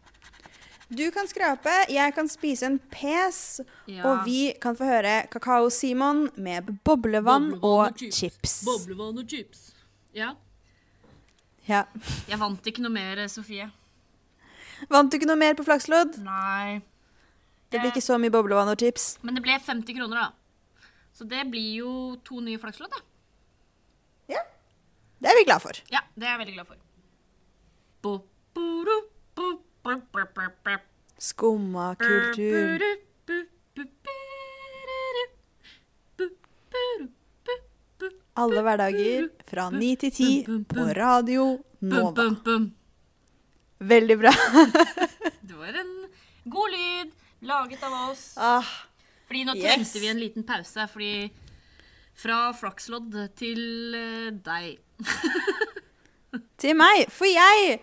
[0.89, 4.03] Du kan skrape, jeg kan spise en pes, Ja.
[4.07, 8.63] og vi kan få høre Kakao-Simon med boblevann, og chips.
[8.65, 9.71] Boblevann og chips.
[10.13, 10.33] Ja.
[11.67, 11.83] Ja.
[12.29, 13.69] Jeg vant ikke noe mer, Sofie.
[14.91, 16.19] Vant du ikke noe mer på flakslodd?
[16.25, 16.81] Nei.
[17.71, 19.17] Det blir ikke så mye boblevann og chips.
[19.27, 20.87] Men det ble 50 kroner, da.
[21.17, 21.91] Så det blir jo
[22.27, 23.01] to nye flakslodd, da.
[24.37, 24.43] Ja.
[25.19, 25.81] Det er vi glad for.
[25.91, 26.79] Ja, det er jeg veldig glad for.
[28.05, 28.13] Bo,
[28.55, 28.97] bo, do,
[29.35, 29.49] bo,
[29.83, 30.77] bo, bo, bo, bo.
[31.17, 32.85] Skumma kultur.
[38.37, 42.29] Alle hverdager fra ni til ti på Radio Nova.
[43.79, 44.31] Veldig bra.
[45.47, 45.91] Det var en
[46.49, 47.11] god lyd
[47.47, 48.23] laget av oss.
[48.41, 48.65] Ah,
[49.27, 49.65] Fordi nå Yes.
[49.67, 51.29] trengte vi en liten pause, fordi
[52.17, 54.77] fra flakslodd til eh, deg.
[56.61, 57.05] til meg.
[57.13, 57.79] For jeg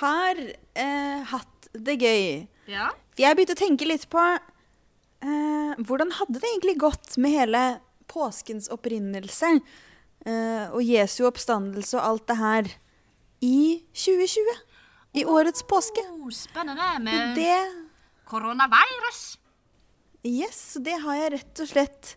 [0.00, 2.46] har eh, hatt det gøy.
[2.70, 2.88] Ja?
[3.12, 7.64] For jeg begynte å tenke litt på eh, hvordan hadde det egentlig gått med hele
[8.10, 12.72] påskens opprinnelse eh, og Jesu oppstandelse og alt det her
[13.44, 13.58] i
[13.92, 14.62] 2020?
[15.16, 16.00] I årets påske.
[16.12, 17.86] Oh, spennende med Det
[18.28, 19.38] koronavirus.
[20.26, 22.10] Yes, det har jeg rett og slett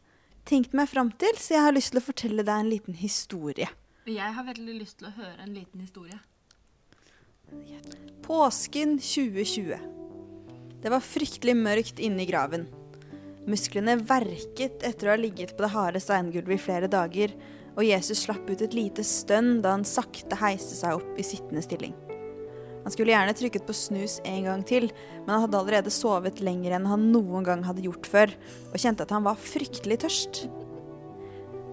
[0.49, 3.69] tenkt meg fram til, så jeg har lyst til å fortelle deg en liten historie.
[4.09, 6.17] Jeg har veldig lyst til å høre en liten historie.
[8.25, 9.79] Påsken 2020.
[10.83, 12.67] Det var fryktelig mørkt inne i graven.
[13.47, 17.31] Musklene verket etter å ha ligget på det harde steingulvet i flere dager,
[17.77, 21.63] og Jesus slapp ut et lite stønn da han sakte heiste seg opp i sittende
[21.63, 21.95] stilling.
[22.83, 24.87] Han skulle gjerne trykket på snus en gang til,
[25.25, 28.33] men han hadde allerede sovet lenger enn han noen gang hadde gjort før,
[28.71, 30.45] og kjente at han var fryktelig tørst.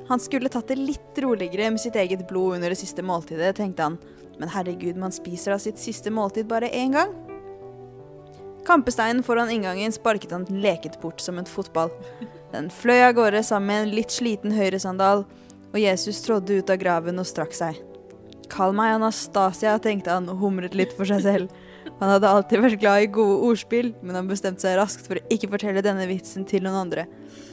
[0.09, 3.89] Han skulle tatt det litt roligere med sitt eget blod under det siste måltidet, tenkte
[3.89, 3.97] han,
[4.39, 7.15] men herregud, man spiser av sitt siste måltid bare én gang.
[8.67, 11.91] Kampesteinen foran inngangen sparket han leket bort som en fotball.
[12.53, 15.23] Den fløy av gårde sammen med en litt sliten høyresandal,
[15.73, 17.79] og Jesus trådde ut av graven og strakk seg.
[18.53, 21.63] Kall meg Anastasia, tenkte han og humret litt for seg selv.
[22.01, 25.25] Han hadde alltid vært glad i gode ordspill, men han bestemte seg raskt for å
[25.33, 27.07] ikke fortelle denne vitsen til noen andre.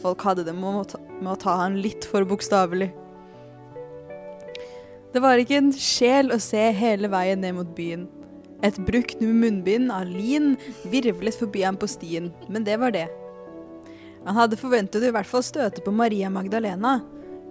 [0.03, 2.91] Folk hadde det med å ta, han litt for bokstavelig.
[5.13, 8.07] Det var ikke en sjel å se hele veien ned mot byen.
[8.65, 10.55] Et brukt munnbind av lin
[10.89, 13.07] virvlet forbi ham på stien, men det var det.
[14.23, 17.01] Han hadde forventet å i hvert fall støte på Maria Magdalena.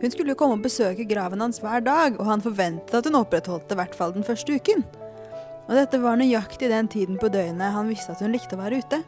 [0.03, 3.21] Hun skulle jo komme og besøke graven hans hver dag, og han forventet at hun
[3.21, 4.83] opprettholdt det i hvert fall den første uken.
[5.69, 8.81] Og dette var nøyaktig den tiden på døgnet han visste at hun likte å være
[8.83, 8.99] ute.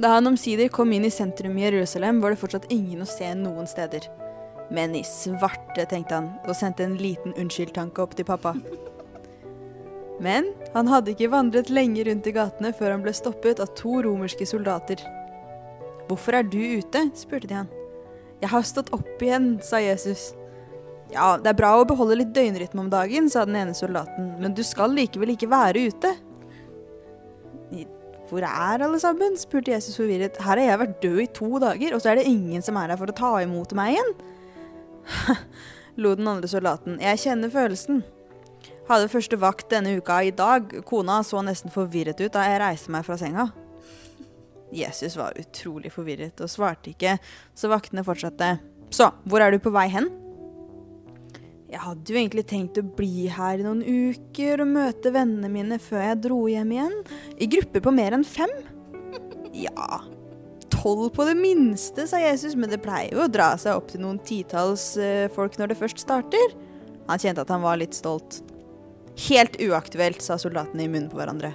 [0.00, 3.28] Da han omsider kom inn i sentrum i Jerusalem, var det fortsatt ingen å se
[3.36, 4.08] noen steder.
[4.72, 8.54] Men i svarte, tenkte han, og sendte en liten unnskyldtanke opp til pappa.
[10.22, 14.00] Men han hadde ikke vandret lenge rundt i gatene før han ble stoppet av to
[14.06, 15.04] romerske soldater.
[16.08, 17.10] Hvorfor er du ute?
[17.18, 17.72] spurte de han.
[18.42, 20.32] Jeg har stått opp igjen, sa Jesus.
[21.12, 24.54] Ja, det er bra å beholde litt døgnrytme om dagen, sa den ene soldaten, men
[24.56, 26.12] du skal likevel ikke være ute.
[28.32, 29.34] Hvor er alle sammen?
[29.36, 30.38] spurte Jesus forvirret.
[30.40, 32.94] Her har jeg vært død i to dager, og så er det ingen som er
[32.94, 34.14] her for å ta imot meg igjen.
[36.02, 36.96] lo den andre soldaten.
[37.02, 38.00] Jeg kjenner følelsen.
[38.88, 40.72] Hadde første vakt denne uka i dag.
[40.88, 43.50] Kona så nesten forvirret ut da jeg reiste meg fra senga.
[44.72, 47.18] Jesus var utrolig forvirret og svarte ikke,
[47.54, 48.56] så vaktene fortsatte.
[48.92, 50.08] Så, hvor er du på vei hen?
[51.72, 55.78] Jeg hadde jo egentlig tenkt å bli her i noen uker og møte vennene mine
[55.80, 56.98] før jeg dro hjem igjen.
[57.40, 58.52] I grupper på mer enn fem.
[59.52, 59.98] Ja,
[60.72, 64.00] tolv på det minste, sa Jesus, men det pleier jo å dra seg opp til
[64.00, 66.54] noen titalls uh, folk når det først starter.
[67.10, 68.40] Han kjente at han var litt stolt.
[69.28, 71.52] Helt uaktuelt, sa soldatene i munnen på hverandre.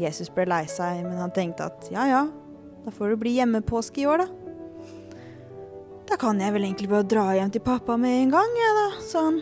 [0.00, 2.22] Jesus ble lei seg, men han tenkte at ja ja,
[2.84, 4.28] da får det bli hjemmepåske i år, da.
[6.08, 8.86] Da kan jeg vel egentlig bare dra hjem til pappa med en gang, jeg da,
[9.06, 9.40] sa han.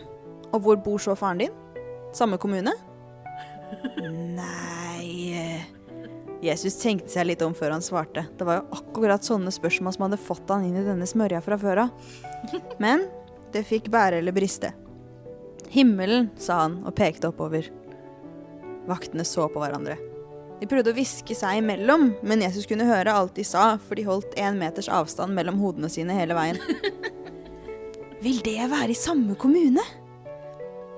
[0.51, 1.55] Og hvor bor så faren din?
[2.15, 2.73] Samme kommune?
[4.01, 5.63] Nei eh.
[6.41, 8.25] Jesus tenkte seg litt om før han svarte.
[8.37, 11.57] Det var jo akkurat sånne spørsmål som hadde fått han inn i denne smørja fra
[11.61, 12.13] før av.
[12.81, 13.05] Men
[13.53, 14.73] det fikk bære eller briste.
[15.71, 17.69] Himmelen, sa han og pekte oppover.
[18.89, 19.99] Vaktene så på hverandre.
[20.61, 24.05] De prøvde å hviske seg imellom, men Jesus kunne høre alt de sa, for de
[24.05, 26.59] holdt én meters avstand mellom hodene sine hele veien.
[28.25, 29.81] Vil det være i samme kommune?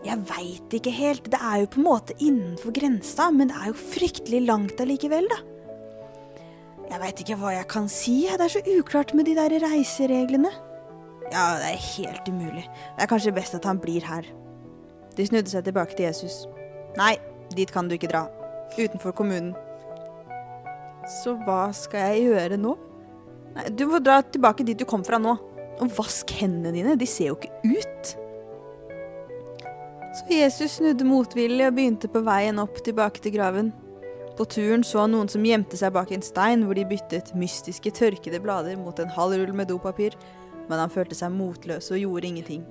[0.03, 1.29] Jeg veit ikke helt.
[1.31, 5.31] Det er jo på en måte innenfor grensa, men det er jo fryktelig langt allikevel,
[5.31, 5.39] da.
[6.89, 8.19] Jeg veit ikke hva jeg kan si.
[8.27, 10.51] Det er så uklart med de der reisereglene.
[11.31, 12.67] Ja, det er helt umulig.
[12.67, 14.27] Det er kanskje best at han blir her.
[15.15, 16.43] De snudde seg tilbake til Jesus.
[16.99, 17.15] Nei,
[17.55, 18.27] dit kan du ikke dra.
[18.77, 19.53] Utenfor kommunen.
[21.09, 22.73] Så hva skal jeg gjøre nå?
[23.53, 25.35] Nei, du må dra tilbake dit du kom fra nå.
[25.81, 26.97] Og vask hendene dine.
[26.99, 28.13] De ser jo ikke ut.
[30.13, 33.71] Så Jesus snudde motvillig og begynte på veien opp tilbake til graven.
[34.37, 37.91] På turen så han noen som gjemte seg bak en stein hvor de byttet mystiske
[37.93, 40.15] tørkede blader mot en halv rull med dopapir,
[40.69, 42.65] men han følte seg motløs og gjorde ingenting.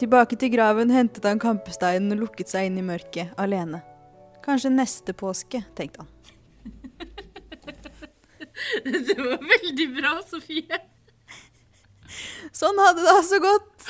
[0.00, 3.80] Tilbake til graven hentet han kampesteinen og lukket seg inn i mørket, alene.
[4.44, 6.10] Kanskje neste påske, tenkte han.
[8.84, 10.76] Det var veldig bra, Sofie.
[12.54, 13.86] Sånn hadde det altså gått.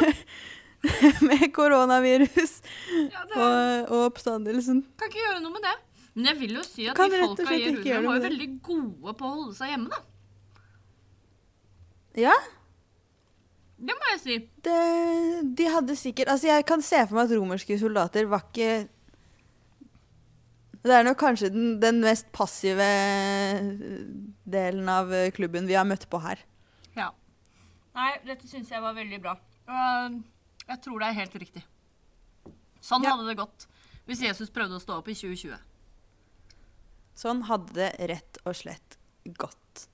[1.28, 2.54] med koronavirus
[3.12, 4.80] Ja, det og, og oppstandelsen.
[4.96, 5.74] kan ikke gjøre noe med det.
[6.14, 9.12] Men jeg vil jo si at Kan de folka i Jerusalem var jo veldig gode
[9.18, 10.00] på å holde seg hjemme, da.
[12.18, 12.32] Ja,
[13.78, 14.34] Det må jeg si.
[14.66, 14.80] det,
[15.56, 18.70] de hadde sikkert Altså, jeg kan se for meg at romerske soldater var ikke
[20.82, 22.86] Det er nok kanskje den, den mest passive
[24.48, 26.40] delen av klubben vi har møtt på her.
[26.96, 27.10] Ja.
[27.96, 29.34] Nei, dette syns jeg var veldig bra.
[30.70, 31.64] Jeg tror det er helt riktig.
[32.80, 33.12] Sånn Ja.
[33.12, 33.66] hadde det gått
[34.08, 35.58] hvis Jesus prøvde å stå opp i 2020.
[37.14, 38.96] Sånn hadde det rett og slett
[39.36, 39.86] gått.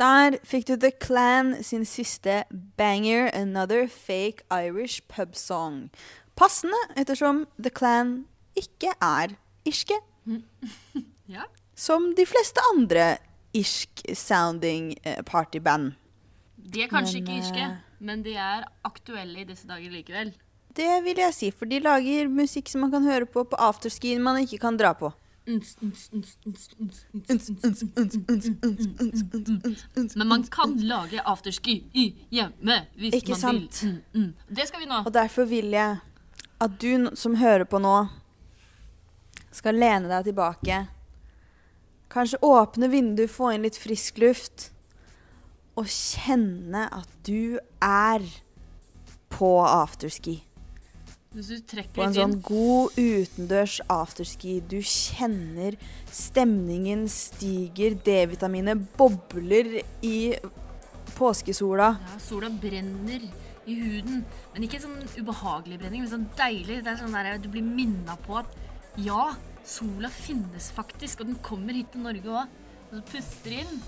[0.00, 2.44] Der fikk du The Clan sin siste
[2.76, 5.90] banger, 'Another Fake Irish Pub Song'.
[6.36, 9.36] Passende ettersom The Clan ikke er
[9.70, 9.98] irske.
[11.36, 11.46] ja.
[11.74, 13.16] Som de fleste andre
[13.56, 15.92] irsk-sounding eh, partyband.
[16.56, 20.32] De er kanskje men, ikke irske, eh, men de er aktuelle i disse dager likevel.
[20.76, 24.20] Det vil jeg si, for de lager musikk som man kan høre på på afterskien
[24.22, 25.12] man ikke kan dra på.
[30.16, 33.82] Men man kan lage afterski i hjemme hvis ikke man sant?
[33.82, 33.92] vil.
[33.92, 34.56] Mm, mm.
[34.56, 34.98] Det skal vi nå.
[35.06, 35.96] Og derfor vil jeg
[36.60, 38.08] at du som hører på nå,
[39.54, 40.86] skal lene deg tilbake.
[42.12, 44.70] Kanskje åpne vinduet, få inn litt frisk luft.
[45.76, 48.24] Og kjenne at du er
[49.32, 50.40] på afterski.
[51.92, 54.54] På en sånn god utendørs afterski.
[54.64, 55.76] Du kjenner
[56.08, 60.32] stemningen stiger, D-vitaminet bobler i
[61.16, 61.90] påskesola.
[62.00, 63.26] ja, Sola brenner
[63.66, 64.22] i huden,
[64.54, 66.80] men ikke sånn ubehagelig brenning, men sånn deilig.
[66.86, 68.56] Det er sånn der Du blir minna på at
[68.96, 69.34] ja,
[69.66, 72.54] sola finnes faktisk, og den kommer hit til Norge òg.
[72.86, 73.82] Og så puster inn.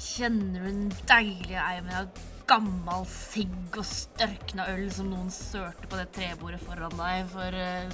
[0.00, 5.98] Kjenner du den deilige eimen av gammel sigg og størkna øl som noen sørte på
[6.00, 7.92] det trebordet foran deg for eh,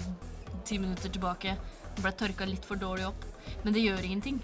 [0.64, 1.56] ti minutter tilbake?
[1.96, 3.26] Den ble tørka litt for dårlig opp.
[3.64, 4.40] Men det gjør ingenting.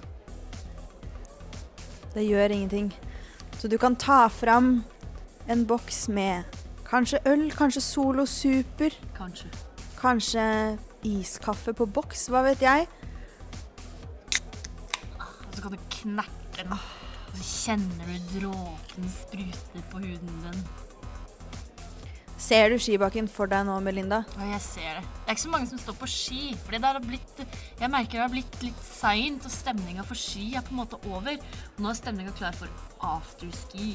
[2.12, 2.92] Det gjør ingenting.
[3.58, 4.82] Så du kan ta fram
[5.50, 6.44] en boks med
[6.88, 9.48] kanskje øl, kanskje Solo Super, Kanskje.
[10.00, 10.44] kanskje
[11.06, 12.86] iskaffe på boks, hva vet jeg.
[15.18, 16.72] Og så kan du knerte den.
[16.72, 20.64] Og så kjenner du dråpen sprute på huden din.
[22.42, 24.24] Ser du skibakken for deg nå, Melinda?
[24.34, 25.02] Ja, jeg ser det.
[25.06, 26.40] Det er ikke så mange som står på ski.
[26.64, 27.42] Fordi det har blitt,
[27.78, 30.98] jeg merker det har blitt litt seint, og stemninga for ski er på en måte
[31.06, 31.38] over.
[31.76, 32.72] Og nå er stemninga klar for
[33.12, 33.92] afterski.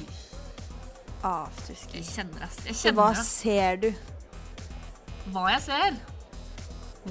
[1.28, 2.00] Afterski.
[2.00, 2.52] Jeg kjenner det.
[2.70, 3.28] Jeg Så hva kjenner det.
[3.34, 3.90] ser du?
[5.36, 6.00] Hva jeg ser.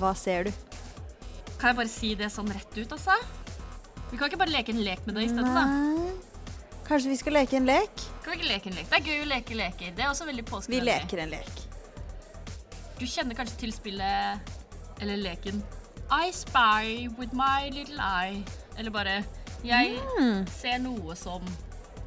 [0.00, 0.52] Hva ser du?
[1.56, 3.14] Kan jeg bare si det sånn rett ut, altså?
[4.10, 5.64] Vi kan ikke bare leke en lek med det stedet, da.
[6.86, 8.02] Kanskje vi skal leke en lek?
[8.22, 8.90] Kan vi ikke leke en lek?
[8.92, 9.94] Det er gøy å leke leker.
[9.96, 11.64] Det er også veldig Vi leker en lek.
[13.00, 14.52] Du kjenner kanskje til spillet
[15.02, 15.58] eller leken
[16.10, 18.44] I spy with my little eye.
[18.78, 19.24] Eller bare
[19.64, 20.46] Jeg Mm.
[20.48, 21.42] ser noe som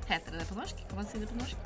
[0.07, 0.75] Heter det det på norsk?
[0.87, 1.57] Kan man si det på norsk?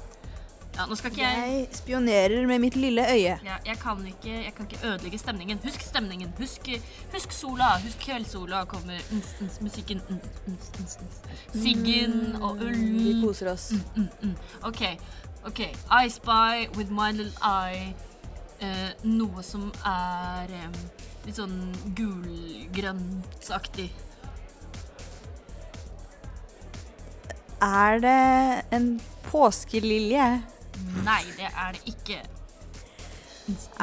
[0.73, 3.35] Ja, nå skal ikke jeg Jeg spionerer med mitt lille øye.
[3.45, 5.59] ja, jeg, kan ikke, jeg kan ikke ødelegge stemningen.
[5.63, 6.33] Husk stemningen.
[6.39, 6.69] Husk,
[7.13, 7.67] husk sola.
[7.83, 8.97] Husk kveldssola kommer.
[9.13, 10.01] Ns, ns, musikken.
[10.09, 11.19] Ns, ns, ns.
[11.61, 13.71] Siggen og Vi koser oss.
[13.95, 14.35] Mm, mm.
[14.63, 14.81] OK.
[15.45, 15.59] ok.
[16.03, 17.93] I spy with my little eye.
[18.63, 20.75] Eh, noe som er em,
[21.25, 21.57] litt sånn
[21.97, 23.89] gulgrøntsaktig.
[27.63, 28.87] Er det en
[29.27, 30.27] påskelilje?
[31.03, 32.19] Nei, det er det ikke.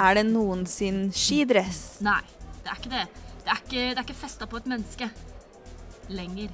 [0.01, 2.01] Er det noen sin skidress?
[2.05, 2.21] Nei,
[2.65, 3.05] det er ikke det.
[3.41, 5.11] Det er ikke, det er ikke festa på et menneske
[6.11, 6.51] lenger.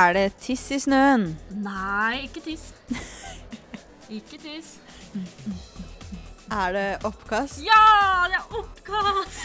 [0.00, 1.32] Er det tiss i snøen?
[1.64, 2.70] Nei, ikke tiss.
[4.10, 4.72] Ikke tiss.
[6.50, 7.60] Er det oppkast?
[7.62, 9.44] Ja, det er oppkast!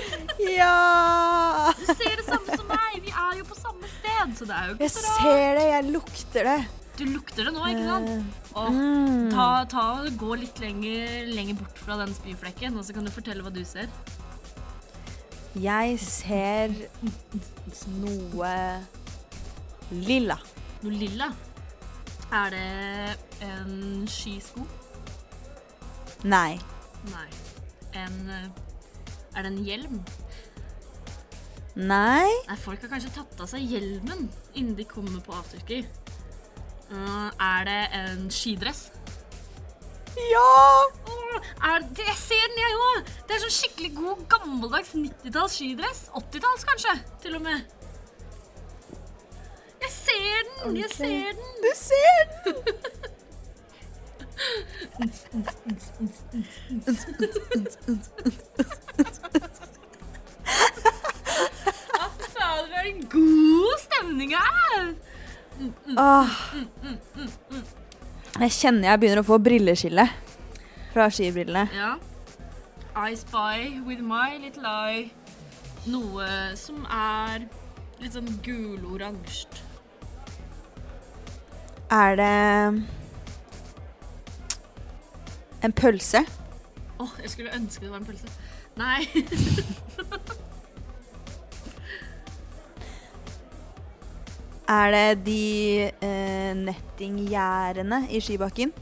[0.56, 1.68] Ja!
[1.76, 2.96] Du ser det samme som meg.
[3.04, 5.20] Vi er jo på samme sted, så det er jo ikke Jeg så rart.
[5.20, 6.56] ser det, jeg lukter det.
[6.96, 8.36] Du lukter det nå, ikke sant?
[8.56, 9.30] Åh, Mm.
[9.30, 13.10] ta, ta og Gå litt lenger, lenger bort fra den spyflekken, og så kan du
[13.12, 13.88] fortelle hva du ser.
[15.56, 16.72] Jeg ser
[18.00, 18.52] noe
[19.92, 20.38] lilla.
[20.82, 21.28] Noe lilla.
[22.32, 24.64] Er det en skisko?
[26.24, 26.58] Nei.
[27.12, 27.28] Nei.
[27.94, 28.48] En eh,
[29.36, 30.00] Er det en hjelm?
[31.76, 32.26] Nei.
[32.48, 35.82] Nei, folk har kanskje tatt av seg hjelmen innen de kommer på afterski.
[36.90, 38.92] Uh, er det en skidress?
[40.16, 40.86] Ja!
[41.64, 43.08] Er det, jeg ser den, jeg òg!
[43.26, 46.00] Det er sånn skikkelig god, gammeldags 90-talls skidress.
[46.14, 46.94] 80-talls, kanskje,
[47.24, 47.58] til og med.
[49.82, 50.76] Jeg ser den!
[50.78, 51.50] Jeg ser den!
[51.64, 52.56] Du ser den!
[62.36, 64.82] Hva det er en god stemning her!
[65.96, 66.32] Åh.
[68.36, 70.04] Jeg kjenner jeg begynner å få brilleskille
[70.92, 71.68] fra skibrillene.
[71.76, 71.94] Ja.
[72.96, 75.10] I spy with my little eye.
[75.86, 76.28] Noe
[76.58, 77.46] som er
[78.00, 79.62] litt sånn guloransje.
[81.92, 82.32] Er det
[85.62, 86.24] en pølse?
[86.98, 88.32] Åh, jeg skulle ønske det var en pølse.
[88.76, 89.06] Nei.
[94.66, 95.42] Er det de
[96.02, 98.72] eh, nettinggjerdene i skibakken?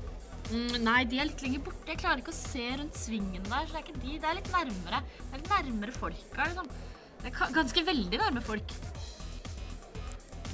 [0.49, 1.85] Mm, nei, de er litt lenger borte.
[1.91, 3.67] Jeg klarer ikke å se rundt svingen der.
[3.69, 4.19] så Det er ikke de.
[4.23, 5.01] Det er litt nærmere.
[5.21, 6.73] Det er litt nærmere folka, liksom.
[7.21, 8.75] Det er ganske veldig nærme folk.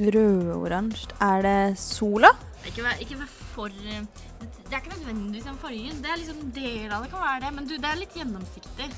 [0.01, 1.15] Rødoransje.
[1.23, 2.33] Er det sola?
[2.67, 4.03] Ikke vær, ikke vær for eh,
[4.41, 6.03] Det er ikke nødvendigvis en fargen.
[6.03, 8.19] Det er liksom deler del av det kan være det, men du, det er litt
[8.19, 8.91] gjennomsiktig.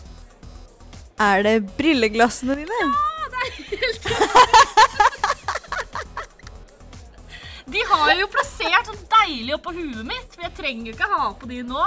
[1.23, 2.85] Er det brilleglassene dine?
[3.33, 4.01] De
[7.93, 11.51] har jo plassert sånn deilig oppå huet mitt, for jeg trenger jo ikke ha på
[11.51, 11.85] de nå.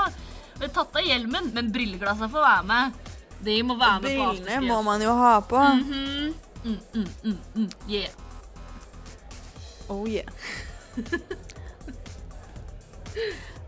[0.55, 3.01] Jeg har tatt av hjelmen, men brilleglassene får være med.
[3.45, 5.59] De må være med på Brillene må man jo ha på.
[5.59, 6.33] Mhm.
[6.65, 7.69] mm, mm, mm, mm.
[7.87, 8.09] Yeah.
[9.89, 10.29] Oh yeah.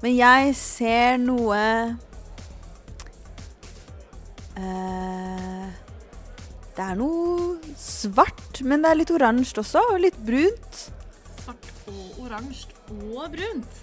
[0.02, 1.62] Men jeg ser noe
[4.58, 5.66] eh,
[6.76, 10.84] Det er noe svart, men det er litt oransje også, og litt brunt.
[11.44, 13.80] Svart og oransje og brunt.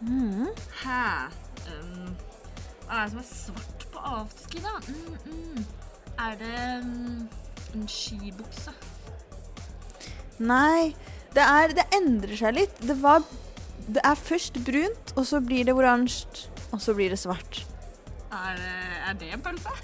[0.00, 0.50] Mm.
[0.82, 1.30] Hæ?
[1.66, 2.16] Um,
[2.86, 4.74] hva er det som er svart på afterski, da?
[4.88, 5.64] Mm, mm.
[6.26, 7.28] Er det um,
[7.74, 8.74] en skibukse?
[10.38, 10.94] Nei,
[11.34, 12.78] det, er, det endrer seg litt.
[12.84, 13.24] Det, var,
[13.88, 17.64] det er først brunt, og så blir det oransje, og så blir det svart.
[18.32, 18.72] Er det,
[19.08, 19.74] er det en pølse?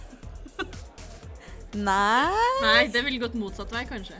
[1.73, 2.29] Nei
[2.61, 4.19] Nei, det ville gått motsatt vei, kanskje.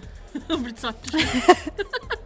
[0.49, 1.11] Og blitt svart.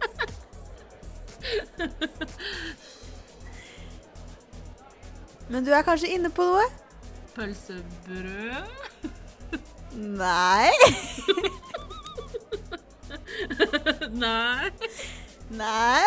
[5.51, 6.65] Men du er kanskje inne på noe?
[7.37, 8.65] Pølsebrød?
[9.97, 10.71] Nei.
[14.23, 14.69] Nei.
[15.49, 16.03] Nei.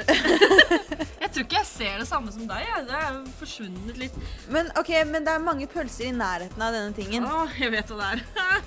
[0.00, 2.62] Jeg tror ikke jeg ser det samme som deg.
[2.66, 2.84] Jeg.
[2.88, 4.16] Det er jo forsvunnet litt.
[4.52, 7.22] Men ok, men det er mange pølser i nærheten av denne tingen.
[7.26, 7.28] Å,
[7.60, 8.60] jeg vet hva det er.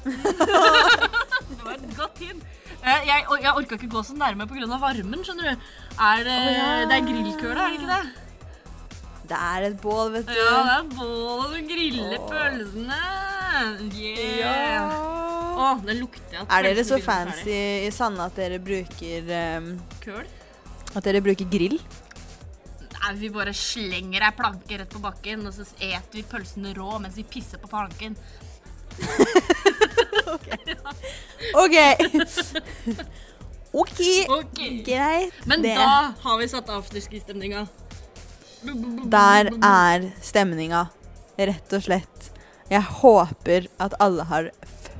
[0.10, 2.42] det var et godt hint.
[2.80, 4.78] Eh, Jeg, or- jeg orka ikke gå så nærme pga.
[4.80, 5.24] varmen.
[5.24, 5.70] skjønner du.
[6.00, 6.86] Er det, oh, ja.
[6.88, 8.04] det er grillkøle, er det ikke det?
[9.30, 10.32] Det er et bål, vet du.
[10.34, 12.28] Ja, det er bål og du griller oh.
[12.30, 13.00] pølsene.
[13.94, 14.40] Yeah.
[14.40, 14.86] Ja.
[15.60, 19.28] Å, det lukter jeg at Er dere så fancy i Sande at dere bruker
[19.58, 19.74] um.
[20.00, 20.24] Køl?
[20.96, 21.76] At dere bruker grill?
[23.00, 26.98] Nei, vi bare slenger ei planke rett på bakken, og så eter vi pølsene rå
[27.02, 28.16] mens vi pisser på planken.
[30.34, 31.76] OK.
[33.72, 34.60] OK, Ok.
[34.86, 35.34] greit.
[35.46, 35.76] Men det.
[35.78, 37.66] da har vi satt afterski-stemninga.
[39.10, 40.88] Der er stemninga,
[41.38, 42.30] rett og slett.
[42.70, 44.50] Jeg håper at alle har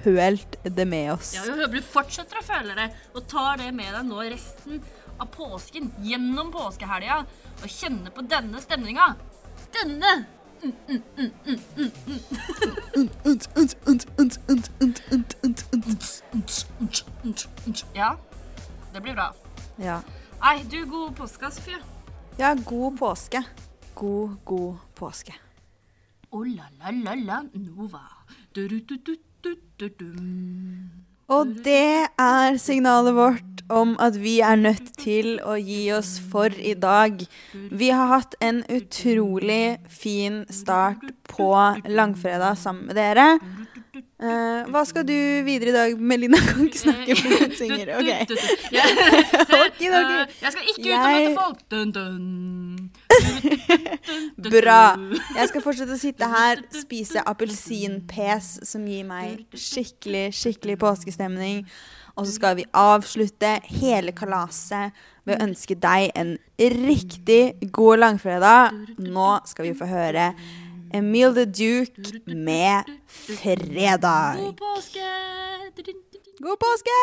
[0.05, 1.35] følt det med oss.
[1.37, 4.81] Ja, jeg håper du fortsetter å føle det, og tar det med deg nå resten
[5.21, 7.25] av påsken, gjennom påskehelga,
[7.61, 9.13] og kjenner på denne stemninga.
[9.77, 10.15] Denne!
[17.95, 18.17] Ja,
[18.95, 19.35] det blir bra.
[19.79, 20.01] Ja.
[20.41, 21.79] Nei, du, god påske, Sofie.
[22.39, 23.43] ja, god påske.
[23.95, 25.35] God, god påske.
[26.33, 28.05] Oh la la la la Nova.
[28.55, 28.97] Du, du, du,
[29.43, 30.13] du, du, du.
[31.31, 36.51] Og det er signalet vårt om at vi er nødt til å gi oss for
[36.51, 37.21] i dag.
[37.55, 41.53] Vi har hatt en utrolig fin start på
[41.87, 43.29] langfredag sammen med dere.
[44.21, 45.17] Uh, hva skal du
[45.47, 46.37] videre i dag, Melina?
[46.51, 47.93] Kan ikke snakke fordi hun synger.
[47.97, 48.11] Ok.
[48.27, 50.19] okay, okay.
[50.21, 51.63] Eh, jeg skal ikke ut og møte folk.
[51.73, 52.91] Dun, dun.
[54.51, 54.83] Bra.
[55.37, 61.65] Jeg skal fortsette å sitte her, spise appelsinpes, som gir meg skikkelig, skikkelig påskestemning.
[62.17, 68.83] Og så skal vi avslutte hele kalaset ved å ønske deg en riktig god langfredag.
[69.01, 70.33] Nå skal vi få høre
[70.93, 74.37] Emil the Duke med 'Fredag'.
[74.37, 75.07] God påske!
[76.41, 76.97] God påske!